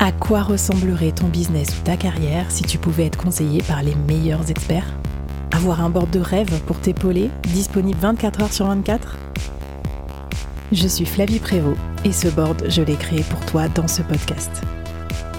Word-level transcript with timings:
À 0.00 0.12
quoi 0.12 0.42
ressemblerait 0.42 1.10
ton 1.10 1.26
business 1.26 1.70
ou 1.70 1.82
ta 1.82 1.96
carrière 1.96 2.52
si 2.52 2.62
tu 2.62 2.78
pouvais 2.78 3.06
être 3.06 3.18
conseillé 3.18 3.62
par 3.62 3.82
les 3.82 3.96
meilleurs 3.96 4.48
experts? 4.48 4.86
Avoir 5.50 5.82
un 5.82 5.90
board 5.90 6.10
de 6.10 6.20
rêve 6.20 6.60
pour 6.66 6.78
t'épauler, 6.78 7.30
disponible 7.48 7.98
24 8.00 8.42
heures 8.42 8.52
sur 8.52 8.66
24 8.66 9.16
Je 10.70 10.86
suis 10.86 11.04
Flavie 11.04 11.40
Prévost 11.40 11.76
et 12.04 12.12
ce 12.12 12.28
board, 12.28 12.66
je 12.68 12.80
l'ai 12.80 12.94
créé 12.94 13.24
pour 13.24 13.44
toi 13.46 13.66
dans 13.68 13.88
ce 13.88 14.02
podcast. 14.02 14.62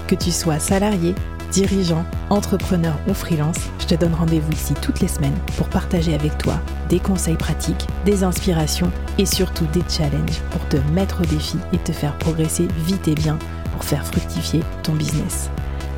Que 0.06 0.14
tu 0.14 0.30
sois 0.30 0.58
salarié, 0.58 1.14
dirigeant, 1.50 2.04
entrepreneur 2.28 2.94
ou 3.08 3.14
freelance, 3.14 3.70
je 3.78 3.86
te 3.86 3.94
donne 3.94 4.14
rendez-vous 4.14 4.52
ici 4.52 4.74
toutes 4.82 5.00
les 5.00 5.08
semaines 5.08 5.38
pour 5.56 5.68
partager 5.70 6.12
avec 6.12 6.36
toi 6.36 6.60
des 6.90 7.00
conseils 7.00 7.36
pratiques, 7.36 7.86
des 8.04 8.24
inspirations 8.24 8.92
et 9.16 9.24
surtout 9.24 9.66
des 9.72 9.82
challenges 9.88 10.42
pour 10.50 10.68
te 10.68 10.76
mettre 10.92 11.22
au 11.22 11.24
défi 11.24 11.56
et 11.72 11.78
te 11.78 11.92
faire 11.92 12.18
progresser 12.18 12.68
vite 12.86 13.08
et 13.08 13.14
bien 13.14 13.38
pour 13.80 13.88
faire 13.88 14.06
fructifier 14.06 14.60
ton 14.82 14.92
business. 14.92 15.48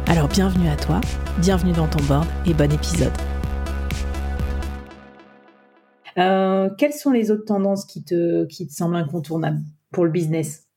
Alors 0.07 0.29
bienvenue 0.29 0.69
à 0.69 0.77
toi, 0.77 1.01
bienvenue 1.39 1.73
dans 1.73 1.89
ton 1.89 2.01
board 2.05 2.29
et 2.47 2.55
bon 2.55 2.71
épisode. 2.71 3.13
Euh, 6.17 6.71
quelles 6.79 6.93
sont 6.93 7.11
les 7.11 7.33
autres 7.33 7.45
tendances 7.45 7.85
qui 7.85 8.05
te, 8.05 8.45
qui 8.45 8.69
te 8.69 8.73
semblent 8.73 8.95
incontournables 8.95 9.63
pour 9.91 10.05
le 10.05 10.13
business? 10.13 10.69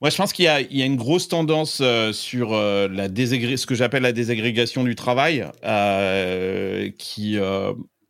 Moi, 0.00 0.08
je 0.08 0.16
pense 0.16 0.32
qu'il 0.32 0.46
y, 0.46 0.76
y, 0.78 0.82
a 0.82 0.86
une 0.86 0.96
grosse 0.96 1.28
tendance 1.28 1.80
euh, 1.82 2.12
sur 2.12 2.54
euh, 2.54 2.88
la 2.88 3.08
ce 3.08 3.66
que 3.66 3.74
j'appelle 3.74 4.02
la 4.02 4.12
désagrégation 4.12 4.82
du 4.82 4.94
travail, 4.94 5.46
qui, 6.96 7.38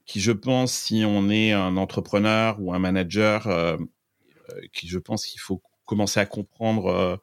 qui, 0.06 0.20
je 0.20 0.32
pense, 0.32 0.72
si 0.72 1.02
on 1.04 1.30
est 1.30 1.50
un 1.50 1.76
entrepreneur 1.76 2.58
ou 2.60 2.72
un 2.72 2.78
manager, 2.78 3.76
qui, 4.72 4.86
je 4.86 5.00
pense 5.00 5.26
qu'il 5.26 5.40
faut 5.40 5.60
commencer 5.84 6.20
à 6.20 6.26
comprendre. 6.26 7.20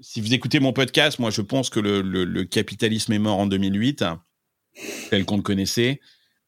Si 0.00 0.20
vous 0.20 0.32
écoutez 0.32 0.60
mon 0.60 0.72
podcast, 0.72 1.18
moi, 1.18 1.30
je 1.30 1.42
pense 1.42 1.70
que 1.70 1.80
le, 1.80 2.00
le, 2.02 2.24
le 2.24 2.44
capitalisme 2.44 3.12
est 3.12 3.18
mort 3.18 3.38
en 3.38 3.46
2008, 3.46 4.04
tel 5.10 5.24
qu'on 5.24 5.36
le 5.36 5.42
connaissait. 5.42 6.00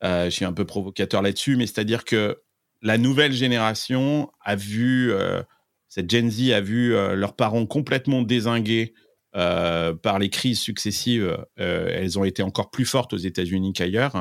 je 0.02 0.30
suis 0.30 0.44
un 0.44 0.52
peu 0.52 0.64
provocateur 0.64 1.22
là-dessus, 1.22 1.56
mais 1.56 1.66
c'est-à-dire 1.66 2.04
que 2.04 2.42
la 2.82 2.98
nouvelle 2.98 3.32
génération 3.32 4.30
a 4.44 4.56
vu, 4.56 5.12
euh, 5.12 5.42
cette 5.88 6.10
Gen 6.10 6.30
Z 6.30 6.50
a 6.50 6.60
vu 6.60 6.94
euh, 6.94 7.14
leurs 7.14 7.34
parents 7.34 7.64
complètement 7.64 8.22
désingués 8.22 8.92
euh, 9.34 9.94
par 9.94 10.18
les 10.18 10.28
crises 10.28 10.60
successives. 10.60 11.38
elles 11.56 12.18
ont 12.18 12.24
été 12.24 12.42
encore 12.42 12.70
plus 12.70 12.84
fortes 12.84 13.14
aux 13.14 13.18
États-Unis 13.18 13.72
qu'ailleurs. 13.72 14.16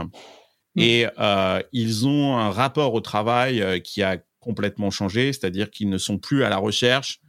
Mm. 0.75 0.81
Et 0.81 1.05
ils 1.73 2.07
ont 2.07 2.37
un 2.37 2.51
rapport 2.51 2.93
au 2.93 3.01
travail 3.01 3.81
qui 3.81 4.03
a 4.03 4.17
complètement 4.39 4.89
changé, 4.89 5.33
c'est-à-dire 5.33 5.69
qu'ils 5.69 5.89
ne 5.89 5.97
sont 5.97 6.17
plus 6.17 6.43
à 6.43 6.49
la 6.49 6.57
recherche 6.57 7.19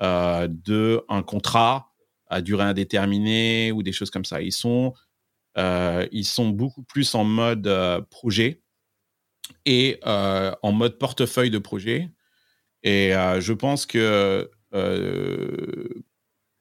d'un 0.00 1.22
contrat 1.26 1.92
à 2.28 2.40
durée 2.40 2.64
indéterminée 2.64 3.72
ou 3.72 3.82
des 3.82 3.92
choses 3.92 4.10
comme 4.10 4.24
ça. 4.24 4.42
Ils 4.42 4.52
sont, 4.52 4.92
ils 5.56 6.24
sont 6.24 6.48
beaucoup 6.48 6.82
plus 6.82 7.14
en 7.14 7.24
mode 7.24 7.68
projet 8.10 8.64
et 9.66 10.00
euh, 10.06 10.52
en 10.62 10.72
mode 10.72 10.98
portefeuille 10.98 11.50
de 11.50 11.58
projet. 11.58 12.10
Et 12.82 13.14
euh, 13.14 13.40
je 13.40 13.52
pense 13.52 13.86
que 13.86 14.50
euh, 14.74 15.88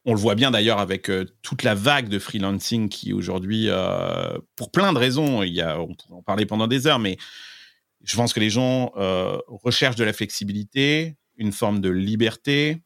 on 0.06 0.14
le 0.14 0.20
voit 0.20 0.36
bien 0.36 0.52
d'ailleurs 0.52 0.80
avec 0.80 1.10
toute 1.42 1.64
la 1.64 1.76
vague 1.76 2.10
de 2.10 2.20
freelancing 2.20 2.90
qui 2.90 3.14
aujourd'hui, 3.14 3.70
pour 4.58 4.70
plein 4.70 4.92
de 4.92 4.98
raisons, 4.98 5.44
il 5.44 5.54
y 5.54 5.62
a, 5.62 5.80
on 5.80 5.96
pourrait 5.96 6.16
en 6.16 6.22
parler 6.22 6.46
pendant 6.46 6.68
des 6.68 6.88
heures, 6.88 7.00
mais 7.00 7.18
je 8.04 8.18
pense 8.18 8.34
que 8.34 8.42
les 8.42 8.50
gens 8.50 8.92
recherchent 9.48 9.96
de 9.96 10.04
la 10.04 10.12
flexibilité, 10.12 11.16
une 11.38 11.54
forme 11.54 11.80
de 11.80 11.90
liberté, 11.90 12.84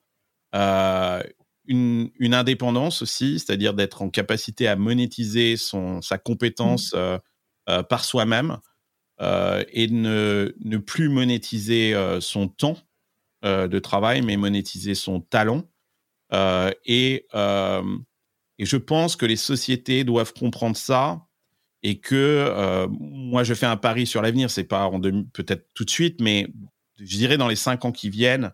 une, 0.53 2.09
une, 2.19 2.33
indépendance 2.33 3.01
aussi, 3.01 3.39
c'est-à-dire 3.39 3.73
d'être 3.73 4.01
en 4.01 4.09
capacité 4.09 4.67
à 4.67 4.75
monétiser 4.75 5.57
son, 5.57 6.01
sa 6.01 6.17
compétence 6.17 6.93
mmh. 6.93 7.83
par 7.89 8.05
soi-même. 8.05 8.59
Euh, 9.19 9.63
et 9.71 9.87
ne, 9.87 10.53
ne, 10.63 10.77
plus 10.77 11.09
monétiser 11.09 11.95
euh, 11.95 12.21
son 12.21 12.47
temps 12.47 12.77
euh, 13.43 13.67
de 13.67 13.79
travail, 13.79 14.21
mais 14.21 14.37
monétiser 14.37 14.93
son 14.93 15.21
talent. 15.21 15.63
Et, 16.85 17.25
et, 18.59 18.65
je 18.65 18.77
pense 18.77 19.15
que 19.15 19.25
les 19.25 19.35
sociétés 19.35 20.03
doivent 20.03 20.33
comprendre 20.33 20.77
ça 20.77 21.25
et 21.83 21.99
que 21.99 22.85
moi, 22.89 23.43
je 23.43 23.53
fais 23.53 23.65
un 23.65 23.77
pari 23.77 24.05
sur 24.05 24.21
l'avenir. 24.21 24.49
C'est 24.51 24.65
pas 24.65 24.91
peut-être 25.33 25.67
tout 25.73 25.85
de 25.85 25.89
suite, 25.89 26.19
mais 26.19 26.47
je 26.99 27.17
dirais 27.17 27.37
dans 27.37 27.47
les 27.47 27.55
cinq 27.55 27.85
ans 27.85 27.91
qui 27.91 28.09
viennent, 28.09 28.51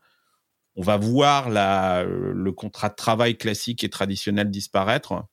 on 0.76 0.82
va 0.82 0.98
voir 0.98 1.50
la, 1.50 2.04
le 2.04 2.52
contrat 2.52 2.90
de 2.90 2.96
travail 2.96 3.38
classique 3.38 3.84
et 3.84 3.90
traditionnel 3.90 4.50
disparaître 4.50 5.26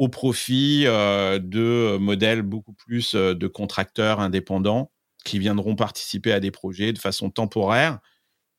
au 0.00 0.08
profit 0.08 0.84
euh, 0.86 1.38
de 1.38 1.98
modèles 1.98 2.40
beaucoup 2.40 2.72
plus 2.72 3.14
euh, 3.14 3.34
de 3.34 3.46
contracteurs 3.46 4.20
indépendants 4.20 4.90
qui 5.26 5.38
viendront 5.38 5.76
participer 5.76 6.32
à 6.32 6.40
des 6.40 6.50
projets 6.50 6.94
de 6.94 6.98
façon 6.98 7.28
temporaire 7.28 7.98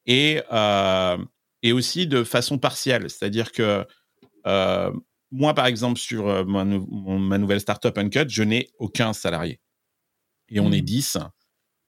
et, 0.06 0.44
euh, 0.52 1.18
et 1.64 1.72
aussi 1.72 2.06
de 2.06 2.24
façon 2.24 2.60
partielle. 2.60 3.10
C'est-à-dire 3.10 3.52
que 3.52 3.86
moi, 5.32 5.54
par 5.56 5.66
exemple, 5.66 5.98
sur 5.98 6.46
ma, 6.46 6.64
ma 6.66 7.38
nouvelle 7.38 7.62
startup 7.62 7.98
Uncut, 7.98 8.26
je 8.28 8.44
n'ai 8.44 8.70
aucun 8.78 9.14
salarié. 9.14 9.60
Et 10.50 10.60
on 10.60 10.72
est 10.72 10.82
10 10.82 11.16
mmh. 11.16 11.30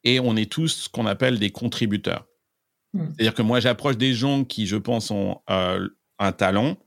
et 0.05 0.19
on 0.19 0.35
est 0.35 0.51
tous 0.51 0.69
ce 0.69 0.89
qu'on 0.89 1.05
appelle 1.05 1.38
des 1.38 1.51
contributeurs. 1.51 2.25
Mmh. 2.93 3.05
C'est-à-dire 3.07 3.33
que 3.33 3.41
moi, 3.41 3.59
j'approche 3.59 3.97
des 3.97 4.13
gens 4.13 4.43
qui, 4.43 4.67
je 4.67 4.77
pense, 4.77 5.11
ont 5.11 5.41
un 5.47 6.31
talent 6.31 6.77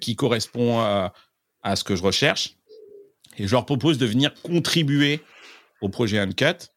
qui 0.00 0.16
correspond 0.16 0.80
à 0.80 1.12
à 1.64 1.74
ce 1.74 1.82
que 1.82 1.96
je 1.96 2.02
recherche 2.02 2.56
et 3.36 3.48
je 3.48 3.52
leur 3.52 3.66
propose 3.66 3.98
de 3.98 4.06
venir 4.06 4.32
contribuer 4.42 5.20
au 5.80 5.88
projet 5.88 6.18
Uncut. 6.18 6.68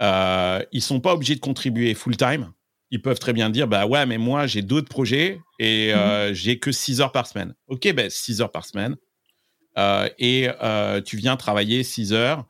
Euh, 0.00 0.64
ils 0.72 0.82
sont 0.82 0.98
pas 0.98 1.14
obligés 1.14 1.36
de 1.36 1.40
contribuer 1.40 1.94
full 1.94 2.16
time. 2.16 2.50
Ils 2.90 3.00
peuvent 3.00 3.18
très 3.18 3.32
bien 3.32 3.50
dire 3.50 3.68
bah 3.68 3.86
ouais 3.86 4.06
mais 4.06 4.18
moi 4.18 4.46
j'ai 4.46 4.62
d'autres 4.62 4.88
projets 4.88 5.40
et 5.60 5.92
euh, 5.94 6.28
mhm. 6.28 6.34
j'ai 6.34 6.58
que 6.58 6.72
6 6.72 7.00
heures 7.00 7.12
par 7.12 7.26
semaine. 7.26 7.54
Ok 7.68 7.92
ben 7.92 8.10
6 8.10 8.40
heures 8.40 8.50
par 8.50 8.64
semaine 8.64 8.96
euh, 9.78 10.08
et 10.18 10.48
euh, 10.62 11.00
tu 11.00 11.16
viens 11.16 11.36
travailler 11.36 11.82
6 11.84 12.12
heures 12.12 12.46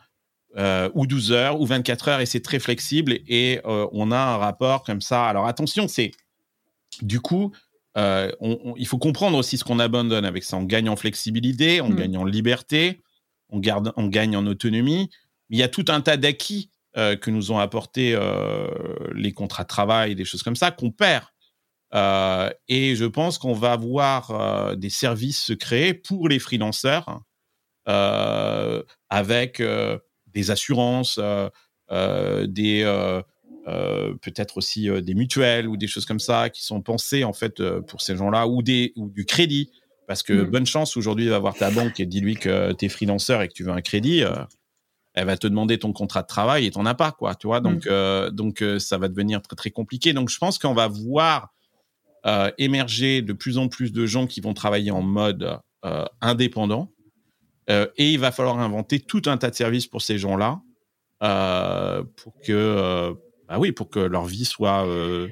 ou 0.57 1.07
12 1.07 1.33
heures 1.33 1.61
ou 1.61 1.67
24 1.67 2.09
heures 2.09 2.21
et 2.21 2.27
c'est 2.27 2.41
très 2.41 2.61
flexible 2.61 3.19
et 3.27 3.61
on 3.65 4.13
a 4.13 4.19
un 4.19 4.37
rapport 4.37 4.85
comme 4.85 5.01
ça. 5.01 5.27
Alors 5.27 5.47
attention 5.47 5.89
c'est 5.89 6.13
du 7.03 7.21
coup 7.21 7.53
euh, 7.97 8.31
il 8.77 8.87
faut 8.87 8.99
comprendre 8.99 9.39
aussi 9.39 9.57
ce 9.57 9.65
qu'on 9.65 9.79
abandonne 9.79 10.25
avec 10.25 10.45
ça. 10.45 10.57
On 10.57 10.65
gagne 10.65 10.89
en 10.89 10.97
flexibilité, 10.97 11.81
on 11.81 11.91
mm. 11.91 11.97
gagne 11.97 12.17
en 12.17 12.25
liberté, 12.25 13.03
on, 13.51 13.59
garde, 13.59 13.93
on 13.97 14.07
gagne 14.07 14.37
en 14.37 14.47
autonomie. 14.47 15.11
Il 15.51 15.59
y 15.59 15.63
a 15.63 15.69
tout 15.69 15.85
un 15.89 16.01
tas 16.01 16.17
d'acquis 16.17 16.71
euh, 16.97 17.17
que 17.17 17.31
nous 17.31 17.53
ont 17.53 17.59
apporté 17.59 18.15
euh, 18.15 18.69
les 19.15 19.33
contrats 19.33 19.63
de 19.63 19.69
travail, 19.69 20.15
des 20.15 20.25
choses 20.25 20.43
comme 20.43 20.57
ça, 20.57 20.71
qu'on 20.71 20.91
perd. 20.91 21.27
et 22.69 22.97
je 22.97 23.05
pense 23.05 23.39
qu'on 23.39 23.53
va 23.53 23.73
avoir 23.73 24.77
des 24.77 24.91
services 24.91 25.41
se 25.41 25.53
créer 25.53 25.95
pour 25.95 26.29
les 26.29 26.41
freelanceurs 26.41 27.21
avec 27.87 29.63
des 30.35 30.51
assurances, 30.51 31.19
des 31.91 32.85
euh, 33.67 34.15
peut-être 34.21 34.59
aussi 34.59 34.91
euh, 34.91 35.01
des 35.01 35.15
mutuelles 35.15 35.67
ou 35.69 35.79
des 35.79 35.87
choses 35.87 36.05
comme 36.05 36.21
ça 36.21 36.51
qui 36.51 36.63
sont 36.63 36.83
pensées 36.83 37.25
en 37.25 37.33
fait 37.33 37.61
euh, 37.61 37.81
pour 37.81 38.03
ces 38.03 38.15
gens-là 38.15 38.47
ou 38.47 38.63
des 38.63 38.93
ou 38.95 39.09
du 39.09 39.25
crédit 39.25 39.71
parce 40.07 40.23
que 40.23 40.35
mm. 40.35 40.51
bonne 40.51 40.67
chance 40.67 40.99
aujourd'hui 40.99 41.29
va 41.29 41.39
voir 41.39 41.55
ta 41.55 41.71
banque 41.71 41.99
et 41.99 42.05
dis-lui 42.05 42.35
que 42.35 42.75
tu 42.75 42.85
es 42.85 42.89
freelanceur 42.91 43.41
et 43.41 43.49
que 43.49 43.55
tu 43.55 43.65
veux 43.65 43.73
un 43.73 43.81
crédit 43.81 44.23
elle 45.15 45.27
va 45.27 45.39
te 45.39 45.47
demander 45.47 45.79
ton 45.79 45.95
contrat 45.95 46.21
de 46.21 46.27
travail 46.27 46.67
et 46.67 46.73
t'en 46.73 46.85
as 46.85 46.95
pas 46.95 47.11
quoi 47.11 47.35
tu 47.37 47.47
vois 47.47 47.61
donc 47.61 47.87
mm. 47.87 48.29
donc 48.33 48.63
ça 48.79 48.99
va 48.99 49.09
devenir 49.09 49.41
très 49.41 49.57
très 49.57 49.71
compliqué 49.71 50.13
donc 50.13 50.29
je 50.29 50.37
pense 50.37 50.59
qu'on 50.59 50.75
va 50.75 50.89
voir 50.89 51.55
émerger 52.59 53.23
de 53.23 53.33
plus 53.33 53.57
en 53.57 53.69
plus 53.69 53.93
de 53.93 54.05
gens 54.05 54.27
qui 54.27 54.43
vont 54.43 54.53
travailler 54.53 54.91
en 54.91 55.01
mode 55.01 55.59
indépendant 56.21 56.91
et 57.69 58.13
il 58.13 58.19
va 58.19 58.31
falloir 58.33 58.59
inventer 58.59 59.01
tout 59.01 59.23
un 59.27 59.37
tas 59.37 59.51
de 59.51 59.55
services 59.55 59.87
pour 59.87 60.03
ces 60.03 60.19
gens-là 60.19 60.61
pour 62.17 62.35
que 62.43 63.15
bah 63.49 63.59
oui, 63.59 63.73
pour 63.73 63.91
que 63.91 64.01
leur 64.01 64.25
vie 64.25 64.45
soit, 64.45 64.87
euh, 64.87 65.29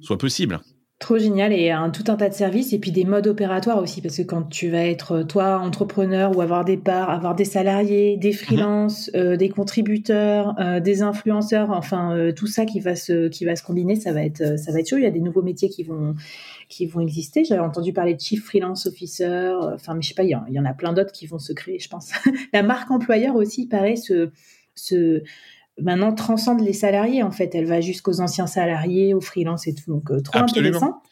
soit 0.00 0.18
possible. 0.18 0.60
Trop 0.98 1.18
génial 1.18 1.52
et 1.52 1.70
un, 1.70 1.90
tout 1.90 2.04
un 2.08 2.16
tas 2.16 2.30
de 2.30 2.34
services 2.34 2.72
et 2.72 2.78
puis 2.78 2.90
des 2.90 3.04
modes 3.04 3.26
opératoires 3.26 3.82
aussi 3.82 4.00
parce 4.00 4.16
que 4.16 4.22
quand 4.22 4.44
tu 4.44 4.70
vas 4.70 4.86
être 4.86 5.24
toi 5.24 5.58
entrepreneur 5.58 6.34
ou 6.34 6.40
avoir 6.40 6.64
des 6.64 6.78
parts, 6.78 7.10
avoir 7.10 7.34
des 7.34 7.44
salariés, 7.44 8.16
des 8.16 8.30
mhm. 8.30 8.34
freelances, 8.34 9.10
euh, 9.14 9.36
des 9.36 9.50
contributeurs, 9.50 10.54
euh, 10.58 10.80
des 10.80 11.02
influenceurs, 11.02 11.70
enfin 11.70 12.30
tout 12.34 12.46
ça 12.46 12.64
qui 12.64 12.80
va 12.80 12.96
se 12.96 13.28
qui 13.28 13.44
va 13.44 13.56
se 13.56 13.62
combiner, 13.62 13.96
ça 13.96 14.14
va 14.14 14.24
être 14.24 14.58
ça 14.58 14.72
va 14.72 14.80
être 14.80 14.88
chaud. 14.88 14.96
Il 14.96 15.02
y 15.02 15.06
a 15.06 15.10
des 15.10 15.20
nouveaux 15.20 15.42
métiers 15.42 15.68
qui 15.68 15.82
vont 15.82 16.14
qui 16.70 16.86
vont 16.86 17.00
exister. 17.00 17.44
J'avais 17.44 17.60
entendu 17.60 17.92
parler 17.92 18.14
de 18.14 18.20
chief 18.20 18.42
freelance 18.42 18.86
officer, 18.86 19.52
enfin 19.74 19.92
mais 19.92 20.00
je 20.00 20.08
sais 20.08 20.14
pas, 20.14 20.24
il 20.24 20.28
y, 20.28 20.54
y 20.54 20.58
en, 20.58 20.64
a 20.64 20.72
plein 20.72 20.94
d'autres 20.94 21.12
qui 21.12 21.26
vont 21.26 21.38
se 21.38 21.52
créer, 21.52 21.78
je 21.78 21.90
pense. 21.90 22.12
La 22.54 22.62
marque 22.62 22.90
employeur 22.90 23.36
aussi, 23.36 23.66
pareil, 23.66 23.98
se 23.98 24.30
se 24.74 25.22
maintenant 25.80 26.12
transcende 26.12 26.60
les 26.60 26.72
salariés 26.72 27.22
en 27.22 27.30
fait. 27.30 27.54
Elle 27.54 27.66
va 27.66 27.80
jusqu'aux 27.80 28.20
anciens 28.20 28.46
salariés, 28.46 29.14
aux 29.14 29.20
freelances 29.20 29.66
et 29.66 29.74
tout. 29.74 29.90
Donc 29.90 30.10
trop 30.22 30.38
intéressant. 30.38 31.02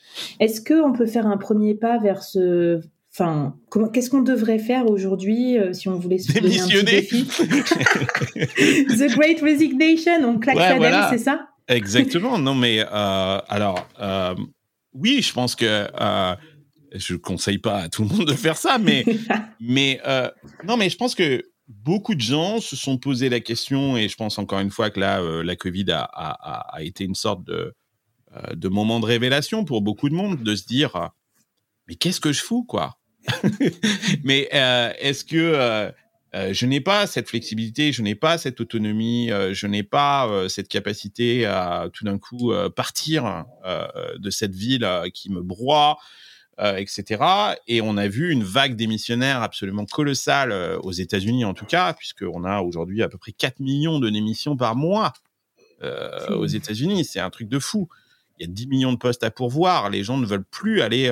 Est-ce 0.41 0.61
qu'on 0.61 0.93
peut 0.93 1.07
faire 1.07 1.27
un 1.27 1.37
premier 1.37 1.75
pas 1.75 1.99
vers 1.99 2.23
ce 2.23 2.81
Enfin, 3.17 3.55
qu'est-ce 3.93 4.11
qu'on 4.11 4.23
devrait 4.23 4.59
faire 4.59 4.91
aujourd'hui 4.91 5.57
si 5.73 5.89
on 5.89 5.97
voulait 5.97 6.19
se 6.19 6.33
donner 6.33 6.61
un 6.61 6.67
petit 6.67 6.85
défi 6.85 7.25
The 8.99 9.15
Great 9.15 9.41
Resignation, 9.41 10.25
on 10.25 10.41
claque 10.41 10.57
ouais, 10.57 10.77
voilà. 10.79 11.11
c'est 11.13 11.19
ça? 11.19 11.47
Exactement. 11.69 12.39
Non, 12.39 12.55
mais 12.55 12.81
euh, 12.81 13.39
alors, 13.49 13.89
euh, 14.01 14.35
oui, 14.93 15.23
je 15.23 15.33
pense 15.33 15.55
que 15.55 15.89
euh, 16.01 16.35
je 16.93 17.15
conseille 17.15 17.59
pas 17.59 17.83
à 17.83 17.89
tout 17.89 18.03
le 18.03 18.09
monde 18.09 18.27
de 18.27 18.35
faire 18.35 18.57
ça, 18.57 18.79
mais, 18.79 19.05
mais 19.61 20.01
euh, 20.07 20.31
non, 20.67 20.77
mais 20.77 20.91
je 20.91 20.97
pense 20.97 21.15
que 21.15 21.43
beaucoup 21.69 22.15
de 22.15 22.21
gens 22.21 22.61
se 22.61 22.77
sont 22.77 22.99
posé 22.99 23.29
la 23.29 23.41
question, 23.41 23.97
et 23.97 24.09
je 24.09 24.17
pense 24.17 24.39
encore 24.39 24.61
une 24.61 24.71
fois 24.71 24.91
que 24.91 25.01
là, 25.01 25.21
euh, 25.21 25.43
la 25.43 25.57
Covid 25.57 25.87
a, 25.91 26.77
été 26.81 27.05
une 27.05 27.15
sorte 27.15 27.45
de, 27.45 27.75
euh, 28.37 28.55
de 28.55 28.69
moment 28.69 29.01
de 29.01 29.07
révélation 29.07 29.65
pour 29.65 29.83
beaucoup 29.83 30.09
de 30.09 30.15
monde, 30.15 30.43
de 30.43 30.57
se 30.57 30.65
dire, 30.65 31.11
mais 31.89 31.95
qu'est-ce 31.95 32.21
que 32.21 32.33
je 32.33 32.43
fous, 32.43 32.65
quoi? 32.65 32.99
Mais 34.25 34.49
est-ce 34.53 35.25
que 35.25 35.93
euh, 36.35 36.53
je 36.53 36.67
n'ai 36.67 36.81
pas 36.81 37.07
cette 37.07 37.29
flexibilité, 37.29 37.93
je 37.93 38.03
n'ai 38.03 38.17
pas 38.17 38.39
cette 38.39 38.61
autonomie, 38.61 39.31
euh, 39.31 39.55
je 39.55 39.69
n'ai 39.69 39.85
pas 39.85 40.27
euh, 40.27 40.49
cette 40.49 40.67
capacité 40.67 41.47
à 41.47 41.89
tout 41.93 42.05
d'un 42.05 42.19
coup 42.19 42.53
partir 42.75 43.45
de 44.19 44.31
cette 44.31 44.55
ville 44.55 44.89
qui 45.13 45.31
me 45.31 45.43
broie, 45.43 45.99
etc. 46.59 47.23
Et 47.67 47.81
on 47.81 47.97
a 47.97 48.07
vu 48.07 48.31
une 48.31 48.45
vague 48.45 48.77
démissionnaire 48.77 49.43
absolument 49.43 49.87
colossale 49.87 50.53
aux 50.83 50.93
États-Unis 50.93 51.45
en 51.45 51.55
tout 51.55 51.67
cas, 51.67 51.93
puisqu'on 51.95 52.45
a 52.45 52.61
aujourd'hui 52.61 53.03
à 53.03 53.09
peu 53.09 53.19
près 53.19 53.33
4 53.33 53.61
millions 53.61 53.99
de 53.99 54.09
démissions 54.09 54.57
par 54.57 54.77
mois 54.77 55.13
aux 56.31 56.47
États-Unis. 56.47 57.05
C'est 57.05 57.21
un 57.21 57.31
truc 57.31 57.49
de 57.49 57.59
fou. 57.59 57.89
Il 58.39 58.47
y 58.47 58.51
a 58.51 58.53
10 58.53 58.67
millions 58.69 58.93
de 58.93 58.99
postes 58.99 59.25
à 59.25 59.31
pourvoir. 59.31 59.91
Les 59.91 60.05
gens 60.05 60.17
ne 60.17 60.27
veulent 60.27 60.45
plus 60.45 60.81
aller 60.81 61.11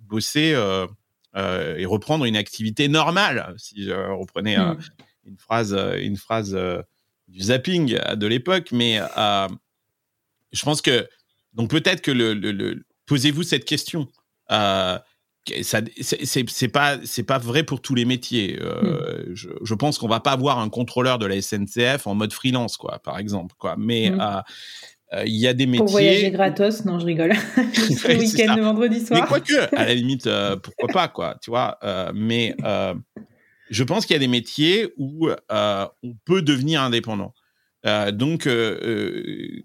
bosser 0.00 0.54
euh, 1.36 1.76
et 1.76 1.84
reprendre 1.84 2.26
une 2.26 2.36
activité 2.36 2.86
normale, 2.86 3.54
si 3.56 3.82
je 3.82 3.92
reprenais 3.92 4.56
euh, 4.56 4.74
hmm. 4.74 4.80
une 5.26 5.36
phrase, 5.36 5.74
euh, 5.74 5.98
une 6.00 6.16
phrase 6.16 6.56
du 7.26 7.40
zapping 7.40 7.98
de 8.14 8.26
l'époque. 8.28 8.70
Mais 8.70 9.00
je 10.52 10.64
pense 10.64 10.80
que 10.80 11.08
donc 11.52 11.70
peut-être 11.70 12.02
que 12.02 12.12
le, 12.12 12.34
le, 12.34 12.84
posez-vous 13.06 13.42
cette 13.42 13.64
question. 13.64 14.08
Euh, 14.50 14.98
c'est 15.62 16.68
pas 16.68 16.96
c'est 17.04 17.22
pas 17.22 17.38
vrai 17.38 17.64
pour 17.64 17.82
tous 17.82 17.94
les 17.94 18.06
métiers. 18.06 18.58
Euh, 18.60 19.26
hmm. 19.26 19.34
je, 19.34 19.48
je, 19.62 19.74
pense 19.74 19.98
qu'on 19.98 20.08
va 20.08 20.20
pas 20.20 20.32
avoir 20.32 20.58
un 20.58 20.70
contrôleur 20.70 21.18
de 21.18 21.26
la 21.26 21.40
SNCF 21.40 22.06
en 22.06 22.14
mode 22.14 22.32
freelance, 22.32 22.78
quoi, 22.78 22.98
par 23.00 23.18
exemple, 23.18 23.54
quoi. 23.58 23.76
Mais 23.78 24.10
hmm. 24.10 24.20
euh, 24.20 24.40
euh, 25.14 25.24
il 25.26 25.34
y 25.34 25.46
a 25.46 25.54
des 25.54 25.66
métiers. 25.66 25.78
Pour 25.84 25.90
voyager 25.90 26.30
gratos, 26.30 26.84
non, 26.84 26.98
je 26.98 27.06
rigole. 27.06 27.30
le 27.56 28.18
week-end 28.18 28.56
de 28.56 28.60
vendredi 28.60 29.04
soir. 29.04 29.20
Mais 29.20 29.26
quoique, 29.26 29.74
à 29.76 29.84
la 29.84 29.94
limite, 29.94 30.26
euh, 30.26 30.56
pourquoi 30.56 30.88
pas, 30.88 31.08
quoi, 31.08 31.36
tu 31.42 31.50
vois. 31.50 31.78
Euh, 31.84 32.12
mais 32.14 32.54
je 33.70 33.82
pense 33.82 34.06
qu'il 34.06 34.14
y 34.14 34.16
a 34.16 34.20
des 34.20 34.28
métiers 34.28 34.92
où 34.96 35.28
on 35.50 36.14
peut 36.24 36.42
devenir 36.42 36.82
indépendant. 36.82 37.34
donc, 38.12 38.48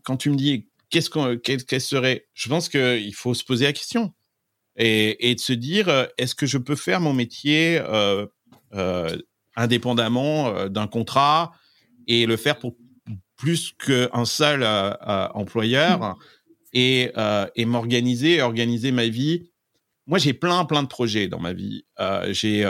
quand 0.03 0.17
tu 0.17 0.29
me 0.29 0.35
dis 0.35 0.67
qu'est-ce 0.89 1.09
qu'on, 1.09 1.37
quest 1.37 1.79
serait, 1.79 2.27
je 2.33 2.49
pense 2.49 2.69
qu'il 2.69 3.13
faut 3.13 3.33
se 3.33 3.43
poser 3.43 3.65
la 3.65 3.73
question 3.73 4.13
et, 4.79 5.29
et 5.29 5.35
de 5.35 5.39
se 5.39 5.53
dire 5.53 6.07
est-ce 6.17 6.33
que 6.33 6.47
je 6.47 6.57
peux 6.57 6.75
faire 6.75 6.99
mon 6.99 7.13
métier 7.13 7.79
indépendamment 9.55 10.67
d'un 10.67 10.87
contrat 10.87 11.51
et 12.07 12.25
le 12.25 12.37
faire 12.37 12.57
pour 12.57 12.75
plus 13.39 13.73
qu'un 13.73 14.25
seul 14.25 14.63
euh, 14.63 14.91
euh, 15.07 15.27
employeur 15.33 15.99
mmh. 15.99 16.15
et, 16.73 17.11
euh, 17.17 17.47
et 17.55 17.65
m'organiser, 17.65 18.41
organiser 18.41 18.91
ma 18.91 19.07
vie? 19.07 19.49
Moi, 20.05 20.19
j'ai 20.19 20.33
plein, 20.33 20.65
plein 20.65 20.83
de 20.83 20.87
projets 20.87 21.27
dans 21.27 21.39
ma 21.39 21.53
vie. 21.53 21.85
j'ai, 22.29 22.65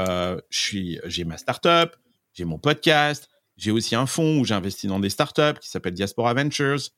j'ai 0.50 1.24
ma 1.24 1.38
startup, 1.38 1.96
j'ai 2.34 2.44
mon 2.44 2.60
podcast, 2.60 3.30
j'ai 3.56 3.72
aussi 3.72 3.96
un 3.96 4.06
fonds 4.06 4.42
où 4.42 4.46
j'investis 4.46 4.90
dans 4.90 5.00
des 5.00 5.10
startups 5.10 5.58
qui 5.62 5.70
s'appelle 5.70 5.94
Diaspora 5.94 6.34
Ventures. 6.34 6.92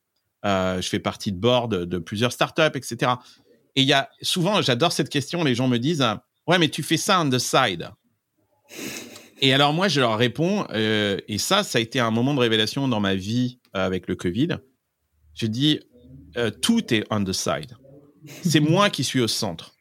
je 0.44 0.88
fais 0.90 1.00
partie 1.00 1.32
de 1.32 1.38
board 1.38 1.86
de 1.86 1.98
plusieurs 2.00 2.34
startups, 2.34 2.76
etc. 2.76 3.12
Et 3.76 3.82
il 3.82 3.88
y 3.88 3.94
a 3.94 4.10
souvent, 4.22 4.62
j'adore 4.62 4.92
cette 4.92 5.10
question, 5.10 5.44
les 5.44 5.56
gens 5.56 5.68
me 5.68 5.78
disent, 5.78 6.06
ouais, 6.48 6.58
mais 6.58 6.70
tu 6.70 6.84
fais 6.84 6.98
ça 6.98 7.22
on 7.22 7.30
the 7.30 7.40
side. 7.40 7.90
Et 9.42 9.54
alors 9.54 9.74
moi, 9.74 9.88
je 9.88 10.00
leur 10.00 10.18
réponds, 10.18 10.68
euh, 10.72 11.18
et 11.28 11.38
ça, 11.38 11.64
ça 11.64 11.80
a 11.80 11.82
été 11.82 12.00
un 12.00 12.12
moment 12.12 12.34
de 12.34 12.40
révélation 12.40 12.88
dans 12.88 13.00
ma 13.00 13.16
vie 13.16 13.60
euh, 13.76 13.86
avec 13.86 14.08
le 14.08 14.16
Covid. 14.16 14.60
Je 15.34 15.48
dis, 15.48 15.80
euh, 16.38 16.52
tout 16.52 16.94
est 16.94 17.04
on 17.10 17.24
the 17.24 17.34
side. 17.34 17.76
C'est 18.44 18.60
moi 18.60 18.90
qui 18.90 19.04
suis 19.04 19.20
au 19.20 19.28
centre. 19.28 19.76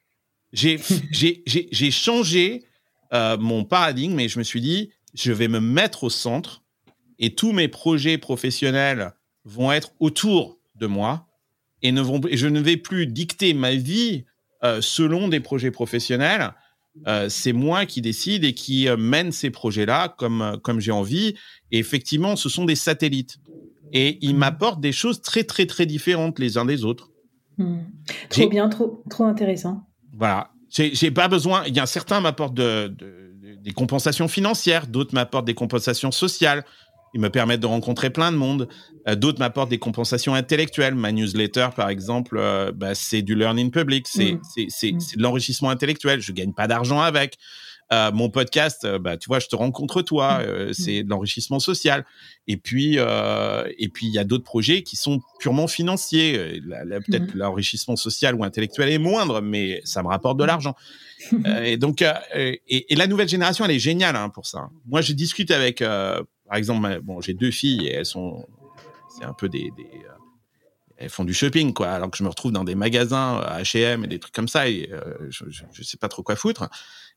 J'ai 0.53 1.91
changé 1.91 2.65
mon 3.13 3.65
paradigme 3.65 4.19
et 4.19 4.29
je 4.29 4.39
me 4.39 4.45
suis 4.45 4.61
dit, 4.61 4.91
je 5.15 5.33
vais 5.33 5.49
me 5.49 5.61
mettre 5.61 6.05
au 6.05 6.11
centre 6.11 6.63
et 7.19 7.35
tous 7.35 7.53
mes 7.53 7.69
projets 7.69 8.19
professionnels 8.19 9.13
vont 9.45 9.71
être 9.71 9.93
autour 10.01 10.59
de 10.77 10.87
moi 10.87 11.27
et, 11.83 11.93
ne 11.93 12.01
vont, 12.01 12.21
et 12.29 12.37
je 12.37 12.47
ne 12.47 12.61
vais 12.61 12.77
plus 12.77 13.07
dicter 13.07 13.55
ma 13.55 13.75
vie 13.75 14.25
selon 14.81 15.29
des 15.29 15.41
projets 15.41 15.71
professionnels 15.71 16.53
euh, 17.07 17.29
c'est 17.29 17.53
moi 17.53 17.87
qui 17.87 18.03
décide 18.03 18.45
et 18.45 18.53
qui 18.53 18.89
euh, 18.89 18.97
mène 18.97 19.33
ces 19.33 19.51
projets-là 19.51 20.15
comme, 20.19 20.43
euh, 20.43 20.57
comme 20.57 20.81
j'ai 20.81 20.91
envie. 20.91 21.35
Et 21.71 21.79
effectivement, 21.79 22.37
ce 22.37 22.49
sont 22.49 22.65
des 22.65 22.75
satellites. 22.75 23.39
Et 23.93 24.19
ils 24.23 24.35
mmh. 24.35 24.39
m'apportent 24.39 24.81
des 24.81 24.93
choses 24.93 25.23
très, 25.23 25.45
très, 25.45 25.67
très 25.67 25.87
différentes 25.87 26.39
les 26.39 26.59
uns 26.59 26.65
des 26.65 26.85
autres. 26.85 27.11
Mmh. 27.59 27.79
Trop 28.29 28.49
bien, 28.49 28.69
trop, 28.69 29.03
trop 29.09 29.25
intéressant. 29.25 29.83
Voilà. 30.13 30.51
J'ai 30.69 31.11
pas 31.11 31.29
besoin. 31.29 31.65
Il 31.67 31.75
y 31.75 31.81
a 31.81 31.87
certains 31.87 32.21
m'apportent 32.21 32.55
de, 32.55 32.95
des 33.61 33.73
compensations 33.73 34.29
financières, 34.29 34.87
d'autres 34.87 35.15
m'apportent 35.15 35.47
des 35.47 35.55
compensations 35.55 36.13
sociales. 36.13 36.65
Ils 37.13 37.21
me 37.21 37.31
permettent 37.31 37.61
de 37.61 37.67
rencontrer 37.67 38.11
plein 38.11 38.31
de 38.33 38.37
monde. 38.37 38.69
Euh, 39.09 39.15
d'autres 39.15 39.39
m'apportent 39.39 39.71
des 39.71 39.79
compensations 39.79 40.35
intellectuelles. 40.35 40.95
Ma 40.95 41.13
newsletter, 41.13 41.69
par 41.75 41.89
exemple, 41.89 42.37
euh, 42.39 42.73
bah, 42.73 42.95
c'est 42.95 43.23
du 43.23 43.35
learning 43.35 43.71
public, 43.71 44.07
c'est 44.09 44.35
mmh. 44.35 44.67
c'est 44.69 44.93
mmh. 44.93 44.99
de 45.17 45.23
l'enrichissement 45.23 45.71
intellectuel. 45.71 46.21
Je 46.21 46.33
gagne 46.33 46.53
pas 46.53 46.67
d'argent 46.67 47.01
avec. 47.01 47.37
Euh, 47.93 48.13
mon 48.13 48.31
podcast, 48.31 48.87
bah, 49.01 49.17
tu 49.17 49.27
vois, 49.27 49.41
je 49.41 49.49
te 49.49 49.57
rencontre 49.57 50.01
toi, 50.03 50.45
mmh. 50.45 50.73
c'est 50.75 51.03
de 51.03 51.11
l'enrichissement 51.11 51.59
social. 51.59 52.07
Et 52.47 52.57
puis, 52.57 52.99
et 52.99 53.89
puis 53.89 54.07
il 54.07 54.13
y 54.13 54.19
a 54.19 54.23
d'autres 54.23 54.45
projets 54.45 54.85
qui 54.85 54.95
sont 54.95 55.21
purement 55.41 55.67
financiers. 55.67 56.61
Peut-être 57.09 57.35
l'enrichissement 57.35 57.97
social 57.97 58.37
ou 58.37 58.45
intellectuel 58.45 58.91
est 58.91 58.99
moindre, 58.99 59.41
mais 59.41 59.81
ça 59.83 60.05
me 60.05 60.09
rapporte 60.09 60.39
de 60.39 60.45
l'argent. 60.45 60.77
et 61.65 61.79
donc, 61.79 62.05
et, 62.37 62.95
la 62.95 63.09
nouvelle 63.09 63.29
génération, 63.29 63.65
elle 63.65 63.73
est 63.73 63.81
géniale 63.81 64.15
hein, 64.15 64.29
pour 64.29 64.47
ça. 64.47 64.69
Moi, 64.87 65.01
je 65.01 65.13
discute 65.13 65.51
avec 65.51 65.83
par 66.51 66.59
exemple, 66.59 67.01
bon, 67.05 67.21
j'ai 67.21 67.33
deux 67.33 67.53
filles 67.53 67.87
et 67.87 67.93
elles 67.93 68.07
sont, 68.07 68.45
c'est 69.17 69.25
un 69.25 69.33
peu 69.33 69.49
des, 69.49 69.73
euh, 69.79 70.13
elles 70.97 71.09
font 71.09 71.25
du 71.25 71.33
shopping, 71.33 71.73
quoi. 71.73 71.91
Alors 71.91 72.11
que 72.11 72.17
je 72.17 72.25
me 72.25 72.29
retrouve 72.29 72.51
dans 72.51 72.65
des 72.65 72.75
magasins 72.75 73.41
H&M 73.41 74.05
et 74.05 74.09
des 74.09 74.19
trucs 74.19 74.35
comme 74.35 74.49
ça 74.49 74.69
et 74.69 74.91
euh, 74.93 75.15
je, 75.31 75.45
je, 75.49 75.83
sais 75.85 75.97
pas 75.97 76.09
trop 76.09 76.25
quoi 76.25 76.35
foutre. 76.35 76.69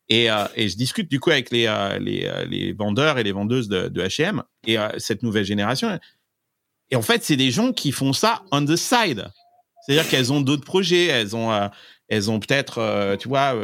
Et, 0.08 0.26
et 0.56 0.70
je 0.70 0.78
discute 0.78 1.10
du 1.10 1.20
coup 1.20 1.32
avec 1.32 1.50
les, 1.50 1.66
les, 2.00 2.30
les, 2.48 2.74
vendeurs 2.74 3.18
et 3.18 3.24
les 3.24 3.32
vendeuses 3.32 3.70
de, 3.70 3.88
de 3.88 4.02
H&M 4.04 4.44
et 4.68 4.78
cette 5.00 5.24
nouvelle 5.24 5.46
génération. 5.46 5.98
Et 6.92 6.96
en 6.96 7.02
fait, 7.02 7.24
c'est 7.24 7.38
des 7.38 7.50
gens 7.50 7.72
qui 7.72 7.92
font 7.92 8.14
ça 8.14 8.44
on 8.52 8.64
the 8.64 8.76
side. 8.76 9.32
C'est-à-dire 9.82 10.08
qu'elles 10.08 10.32
ont 10.32 10.42
d'autres 10.42 10.66
projets, 10.66 11.06
elles 11.06 11.36
ont, 11.36 11.70
elles 12.10 12.30
ont 12.30 12.40
peut-être, 12.40 13.16
tu 13.18 13.30
vois, 13.30 13.56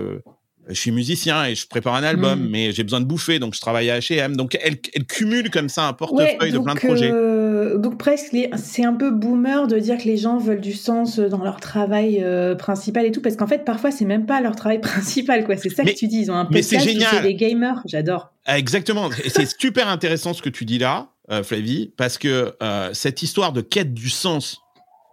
je 0.69 0.79
suis 0.79 0.91
musicien 0.91 1.45
et 1.45 1.55
je 1.55 1.67
prépare 1.67 1.95
un 1.95 2.03
album, 2.03 2.39
mm. 2.39 2.49
mais 2.49 2.71
j'ai 2.71 2.83
besoin 2.83 3.01
de 3.01 3.05
bouffer, 3.05 3.39
donc 3.39 3.55
je 3.55 3.61
travaille 3.61 3.89
à 3.89 3.99
H&M. 3.99 4.35
Donc 4.35 4.57
elle, 4.61 4.77
elle 4.93 5.05
cumule 5.05 5.49
comme 5.49 5.67
ça 5.67 5.87
un 5.87 5.93
portefeuille 5.93 6.51
de 6.51 6.59
plein 6.59 6.75
de 6.75 6.79
projets. 6.79 7.11
Euh, 7.11 7.77
donc 7.77 7.97
presque, 7.97 8.35
c'est 8.57 8.85
un 8.85 8.93
peu 8.93 9.11
boomer 9.11 9.67
de 9.67 9.79
dire 9.79 9.97
que 9.97 10.03
les 10.03 10.17
gens 10.17 10.37
veulent 10.37 10.61
du 10.61 10.73
sens 10.73 11.19
dans 11.19 11.43
leur 11.43 11.59
travail 11.59 12.21
euh, 12.23 12.55
principal 12.55 13.05
et 13.05 13.11
tout, 13.11 13.21
parce 13.21 13.35
qu'en 13.35 13.47
fait 13.47 13.65
parfois 13.65 13.91
c'est 13.91 14.05
même 14.05 14.25
pas 14.25 14.41
leur 14.41 14.55
travail 14.55 14.79
principal, 14.81 15.43
quoi. 15.43 15.57
C'est 15.57 15.69
ça 15.69 15.83
que 15.83 15.91
tu 15.91 16.07
dis. 16.07 16.19
Ils 16.19 16.31
ont 16.31 16.35
un 16.35 16.45
peu 16.45 16.61
c'est 16.61 16.79
génial. 16.79 17.23
des 17.23 17.35
gamers, 17.35 17.81
j'adore. 17.85 18.31
Ah, 18.45 18.57
exactement. 18.57 19.09
c'est 19.27 19.49
super 19.59 19.87
intéressant 19.87 20.33
ce 20.33 20.41
que 20.41 20.49
tu 20.49 20.65
dis 20.65 20.77
là, 20.77 21.09
euh, 21.31 21.43
Flavie, 21.43 21.93
parce 21.97 22.17
que 22.17 22.53
cette 22.93 23.23
histoire 23.23 23.53
de 23.53 23.61
quête 23.61 23.93
du 23.93 24.09
sens, 24.09 24.59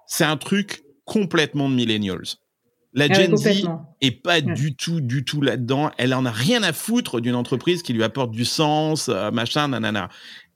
c'est 0.07 0.25
un 0.25 0.37
truc 0.37 0.83
complètement 1.05 1.69
de 1.69 1.75
millennials. 1.75 2.37
La 2.97 3.09
ah 3.11 3.13
Gen 3.13 3.37
Z 3.37 3.69
est 4.01 4.23
pas 4.23 4.41
du 4.41 4.75
tout, 4.75 5.03
du 5.03 5.23
tout 5.23 5.43
là-dedans. 5.43 5.91
Elle 5.99 6.15
en 6.15 6.25
a 6.25 6.31
rien 6.31 6.63
à 6.63 6.73
foutre 6.73 7.21
d'une 7.21 7.35
entreprise 7.35 7.83
qui 7.83 7.93
lui 7.93 8.03
apporte 8.03 8.31
du 8.31 8.47
sens, 8.47 9.11
euh, 9.11 9.31
machin, 9.31 9.69
nanana. 9.69 10.09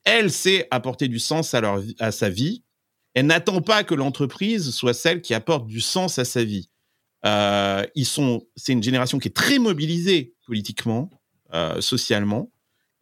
Elle 0.05 0.31
sait 0.31 0.67
apporter 0.71 1.09
du 1.09 1.19
sens 1.19 1.53
à, 1.53 1.61
leur, 1.61 1.83
à 1.99 2.11
sa 2.11 2.31
vie. 2.31 2.65
Elle 3.13 3.27
n'attend 3.27 3.61
pas 3.61 3.85
que 3.85 3.95
l'entreprise 3.95 4.71
soit 4.71 4.95
celle 4.95 5.21
qui 5.21 5.35
apporte 5.35 5.67
du 5.67 5.83
sens 5.83 6.19
à 6.19 6.25
sa 6.25 6.43
vie. 6.43 6.71
Euh, 7.27 7.85
ils 7.95 8.07
sont, 8.07 8.47
c'est 8.57 8.73
une 8.73 8.83
génération 8.83 9.19
qui 9.19 9.29
est 9.29 9.37
très 9.37 9.59
mobilisée 9.59 10.33
politiquement, 10.47 11.11
euh, 11.53 11.83
socialement, 11.83 12.51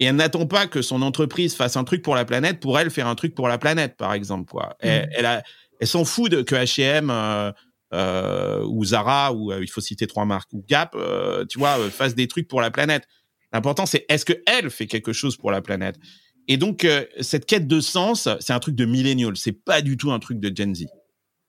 et 0.01 0.07
elle 0.07 0.17
n'attend 0.17 0.47
pas 0.47 0.67
que 0.67 0.83
son 0.83 1.01
entreprise 1.01 1.55
fasse 1.55 1.77
un 1.77 1.85
truc 1.85 2.03
pour 2.03 2.17
la 2.17 2.25
planète 2.25 2.59
pour 2.59 2.77
elle 2.77 2.91
faire 2.91 3.07
un 3.07 3.15
truc 3.15 3.37
pour 3.37 3.47
la 3.47 3.59
planète, 3.59 3.97
par 3.97 4.15
exemple. 4.15 4.51
Quoi. 4.51 4.77
Elle, 4.81 5.09
elle, 5.13 5.43
elle 5.81 5.87
s'en 5.87 6.05
fout 6.05 6.31
de, 6.31 6.43
que 6.43 6.57
H&M 6.57 7.11
euh, 7.11 7.53
ou 7.93 8.85
Zara 8.85 9.33
ou 9.33 9.53
il 9.53 9.71
faut 9.71 9.81
citer 9.81 10.07
trois 10.07 10.25
marques 10.25 10.53
ou 10.53 10.65
Gap, 10.69 10.97
tu 11.49 11.59
vois, 11.59 11.79
fasse 11.91 12.15
des 12.15 12.29
trucs 12.29 12.49
pour 12.49 12.61
la 12.61 12.71
planète. 12.71 13.05
L'important 13.53 13.87
c'est 13.87 14.05
est-ce 14.09 14.25
que 14.25 14.35
elle 14.47 14.71
fait 14.71 14.87
quelque 14.87 15.13
chose 15.13 15.37
pour 15.37 15.51
la 15.51 15.63
planète? 15.63 15.97
Et 16.49 16.57
donc 16.57 16.87
cette 17.21 17.47
quête 17.47 17.67
de 17.67 17.81
sens, 17.81 18.29
c'est 18.41 18.53
un 18.53 18.59
truc 18.59 18.75
de 18.75 18.85
millennial, 18.85 19.37
c'est 19.37 19.53
pas 19.53 19.83
du 19.83 19.97
tout 19.97 20.13
un 20.13 20.19
truc 20.19 20.41
de 20.41 20.55
Gen 20.55 20.75
Z. 20.75 20.87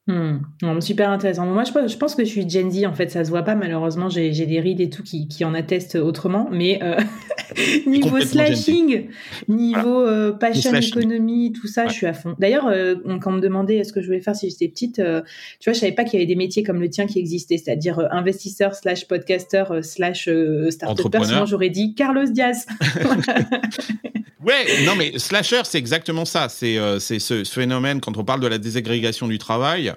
Hmm. 0.09 0.81
super 0.81 1.11
intéressant. 1.11 1.45
Moi, 1.45 1.63
je, 1.65 1.95
pense 1.95 2.15
que 2.15 2.25
je 2.25 2.29
suis 2.29 2.49
Gen 2.49 2.71
Z, 2.71 2.85
en 2.87 2.93
fait, 2.93 3.11
ça 3.11 3.23
se 3.23 3.29
voit 3.29 3.43
pas, 3.43 3.53
malheureusement, 3.53 4.09
j'ai 4.09 4.31
des 4.31 4.59
rides 4.59 4.81
et 4.81 4.89
tout 4.89 5.03
qui, 5.03 5.45
en 5.45 5.53
attestent 5.53 5.97
autrement, 5.97 6.49
mais 6.51 6.79
euh, 6.81 6.99
niveau 7.85 8.19
slashing, 8.19 9.07
niveau 9.47 10.01
euh, 10.01 10.31
passion 10.31 10.73
économie, 10.73 11.53
tout 11.53 11.67
ça, 11.67 11.87
je 11.87 11.93
suis 11.93 12.07
à 12.07 12.13
fond. 12.13 12.35
D'ailleurs, 12.39 12.65
euh, 12.65 12.95
quand 13.21 13.29
on 13.29 13.35
me 13.35 13.39
demandait 13.39 13.83
ce 13.83 13.93
que 13.93 14.01
je 14.01 14.07
voulais 14.07 14.19
faire 14.19 14.35
si 14.35 14.49
j'étais 14.49 14.67
petite, 14.67 14.95
tu 14.95 15.01
vois, 15.01 15.73
je 15.73 15.79
savais 15.79 15.91
pas 15.91 16.03
qu'il 16.05 16.19
y 16.19 16.23
avait 16.23 16.27
des 16.27 16.35
métiers 16.35 16.63
comme 16.63 16.81
le 16.81 16.89
tien 16.89 17.05
qui 17.05 17.19
existaient, 17.19 17.57
c'est-à-dire 17.57 17.99
investisseur 18.09 18.73
slash 18.73 19.07
podcaster 19.07 19.63
slash 19.83 20.27
startupper, 20.69 21.23
sinon 21.23 21.45
j'aurais 21.45 21.69
dit 21.69 21.93
Carlos 21.93 22.25
Diaz. 22.25 22.65
ouais, 24.43 24.85
non, 24.85 24.95
mais 24.97 25.19
slasher, 25.19 25.61
c'est 25.65 25.77
exactement 25.77 26.25
ça. 26.25 26.49
C'est 26.49 26.79
ce 26.99 27.43
phénomène, 27.43 28.01
quand 28.01 28.17
on 28.17 28.23
parle 28.23 28.39
de 28.39 28.47
la 28.47 28.57
désagrégation 28.57 29.27
du 29.27 29.37
travail, 29.37 29.93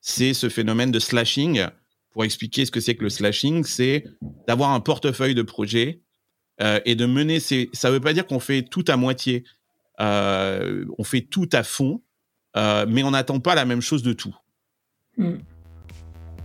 c'est 0.00 0.34
ce 0.34 0.48
phénomène 0.48 0.90
de 0.90 0.98
slashing. 0.98 1.66
Pour 2.12 2.24
expliquer 2.24 2.64
ce 2.64 2.70
que 2.70 2.80
c'est 2.80 2.96
que 2.96 3.04
le 3.04 3.10
slashing, 3.10 3.64
c'est 3.64 4.04
d'avoir 4.48 4.70
un 4.70 4.80
portefeuille 4.80 5.34
de 5.34 5.42
projets 5.42 6.00
euh, 6.60 6.80
et 6.84 6.94
de 6.96 7.06
mener 7.06 7.38
ces. 7.38 7.70
Ça 7.72 7.88
ne 7.88 7.94
veut 7.94 8.00
pas 8.00 8.12
dire 8.12 8.26
qu'on 8.26 8.40
fait 8.40 8.62
tout 8.62 8.84
à 8.88 8.96
moitié. 8.96 9.44
Euh, 10.00 10.84
on 10.98 11.04
fait 11.04 11.20
tout 11.20 11.48
à 11.52 11.62
fond, 11.62 12.02
euh, 12.56 12.84
mais 12.88 13.02
on 13.02 13.12
n'attend 13.12 13.38
pas 13.38 13.54
la 13.54 13.64
même 13.64 13.80
chose 13.80 14.02
de 14.02 14.12
tout. 14.12 14.34
Hmm. 15.16 15.36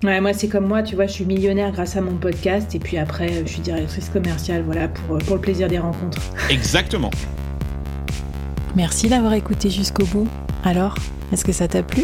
Ouais, 0.04 0.22
moi, 0.22 0.34
c'est 0.34 0.50
comme 0.50 0.68
moi, 0.68 0.84
tu 0.84 0.96
vois, 0.96 1.08
je 1.08 1.14
suis 1.14 1.26
millionnaire 1.26 1.72
grâce 1.72 1.96
à 1.96 2.02
mon 2.02 2.18
podcast, 2.18 2.76
et 2.76 2.80
puis 2.80 2.98
après, 2.98 3.46
je 3.46 3.52
suis 3.52 3.62
directrice 3.62 4.10
commerciale, 4.10 4.62
voilà, 4.62 4.90
pour, 4.90 5.18
pour 5.20 5.36
le 5.36 5.42
plaisir 5.42 5.68
des 5.68 5.80
rencontres. 5.80 6.22
Exactement. 6.50 7.12
Merci 8.76 9.08
d'avoir 9.08 9.34
écouté 9.34 9.70
jusqu'au 9.70 10.06
bout. 10.06 10.28
Alors, 10.64 10.96
est-ce 11.32 11.46
que 11.46 11.54
ça 11.54 11.68
t'a 11.68 11.82
plu? 11.82 12.04